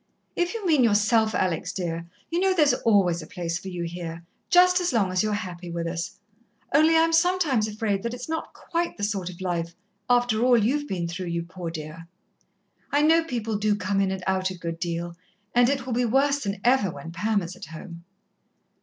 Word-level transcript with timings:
"If 0.35 0.55
you 0.55 0.65
mean 0.65 0.83
yourself, 0.83 1.35
Alex, 1.35 1.71
dear, 1.71 2.07
you 2.31 2.39
know 2.39 2.55
there's 2.55 2.73
always 2.73 3.21
a 3.21 3.27
place 3.27 3.59
for 3.59 3.67
you 3.67 3.83
here. 3.83 4.25
Just 4.49 4.81
as 4.81 4.91
long 4.91 5.11
as 5.11 5.21
you're 5.21 5.33
happy 5.35 5.69
with 5.69 5.85
us. 5.85 6.17
Only 6.73 6.95
I'm 6.97 7.13
sometimes 7.13 7.67
afraid 7.67 8.01
that 8.01 8.13
it's 8.15 8.27
not 8.27 8.51
quite 8.51 8.97
the 8.97 9.03
sort 9.03 9.29
of 9.29 9.41
life 9.41 9.75
after 10.09 10.41
all 10.41 10.57
you've 10.57 10.87
been 10.87 11.07
through, 11.07 11.27
you 11.27 11.43
poor 11.43 11.69
dear. 11.69 12.07
I 12.91 13.03
know 13.03 13.23
people 13.23 13.59
do 13.59 13.75
come 13.75 14.01
in 14.01 14.09
and 14.09 14.23
out 14.25 14.49
a 14.49 14.57
good 14.57 14.79
deal 14.79 15.15
and 15.53 15.69
it 15.69 15.85
will 15.85 15.93
be 15.93 16.05
worse 16.05 16.39
than 16.39 16.61
ever 16.63 16.89
when 16.89 17.11
Pam 17.11 17.43
is 17.43 17.55
at 17.55 17.65
home." 17.65 18.03